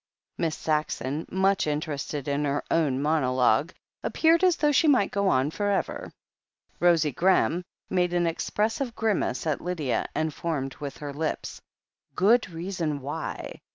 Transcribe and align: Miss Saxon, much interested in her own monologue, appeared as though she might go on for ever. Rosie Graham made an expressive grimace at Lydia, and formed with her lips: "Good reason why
Miss 0.39 0.57
Saxon, 0.57 1.27
much 1.29 1.67
interested 1.67 2.27
in 2.27 2.43
her 2.43 2.63
own 2.71 3.03
monologue, 3.03 3.71
appeared 4.01 4.43
as 4.43 4.55
though 4.55 4.71
she 4.71 4.87
might 4.87 5.11
go 5.11 5.27
on 5.27 5.51
for 5.51 5.69
ever. 5.69 6.11
Rosie 6.79 7.11
Graham 7.11 7.61
made 7.87 8.11
an 8.15 8.25
expressive 8.25 8.95
grimace 8.95 9.45
at 9.45 9.61
Lydia, 9.61 10.07
and 10.15 10.33
formed 10.33 10.73
with 10.77 10.97
her 10.97 11.13
lips: 11.13 11.61
"Good 12.15 12.49
reason 12.49 13.01
why 13.01 13.61